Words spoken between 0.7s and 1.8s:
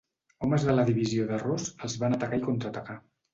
la divisió de Ross